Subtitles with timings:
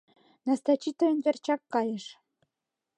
[0.45, 2.05] Настачи тыйын верчак кайыш...